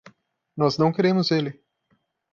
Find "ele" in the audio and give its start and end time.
1.29-1.63